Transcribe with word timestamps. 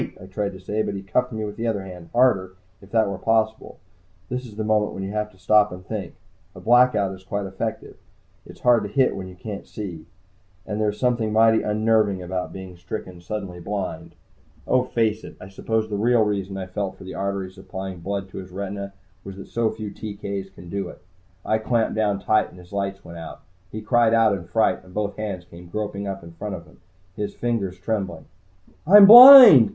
I 0.21 0.25
tried 0.25 0.53
to 0.53 0.59
say, 0.59 0.81
but 0.81 0.95
he 0.95 1.03
cuffed 1.03 1.31
me 1.31 1.45
with 1.45 1.57
the 1.57 1.67
other 1.67 1.83
hand, 1.83 2.09
harder, 2.11 2.55
if 2.81 2.89
that 2.91 3.07
were 3.07 3.19
possible. 3.19 3.79
This 4.29 4.45
is 4.47 4.55
the 4.55 4.63
moment 4.63 4.93
when 4.93 5.03
you 5.03 5.11
have 5.11 5.31
to 5.31 5.37
stop 5.37 5.71
and 5.71 5.85
think. 5.85 6.15
A 6.55 6.59
Blackout 6.59 7.13
is 7.15 7.23
quite 7.23 7.45
effective 7.45 7.97
it's 8.43 8.61
hard 8.61 8.81
to 8.83 8.89
hit 8.89 9.15
what 9.15 9.27
you 9.27 9.35
can't 9.35 9.67
see. 9.67 10.03
And 10.65 10.81
there's 10.81 10.99
something 10.99 11.31
mighty 11.31 11.61
unnerving 11.61 12.23
about 12.23 12.51
being 12.51 12.75
stricken 12.75 13.21
suddenly 13.21 13.59
blind. 13.59 14.15
Oh, 14.65 14.83
face 14.83 15.23
it, 15.23 15.37
I 15.39 15.47
suppose 15.47 15.87
the 15.87 15.95
real 15.95 16.23
reason 16.23 16.57
I 16.57 16.65
felt 16.65 16.97
for 16.97 17.03
the 17.03 17.13
arteries 17.13 17.53
supplying 17.53 17.99
blood 17.99 18.31
to 18.31 18.39
his 18.39 18.49
retinas 18.49 18.93
was 19.23 19.35
that 19.37 19.47
so 19.47 19.69
few 19.69 19.91
TK's 19.91 20.49
can 20.49 20.69
do 20.69 20.89
it. 20.89 20.99
I 21.45 21.59
clamped 21.59 21.93
down 21.93 22.19
tight, 22.19 22.49
and 22.49 22.57
his 22.57 22.71
lights 22.71 23.05
went 23.05 23.19
out. 23.19 23.41
He 23.71 23.79
cried 23.81 24.15
out 24.15 24.33
in 24.33 24.47
fright, 24.47 24.83
and 24.83 24.91
both 24.91 25.17
hands 25.17 25.45
came 25.45 25.67
groping 25.67 26.07
up 26.07 26.23
in 26.23 26.33
front 26.33 26.55
of 26.55 26.65
him, 26.65 26.79
his 27.15 27.35
fingers 27.35 27.77
trembling. 27.77 28.25
"I'm 28.87 29.05
blind!" 29.05 29.69